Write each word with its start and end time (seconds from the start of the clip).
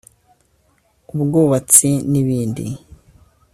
ubwubatsi 1.13 1.89
n’ibindi 2.11 2.65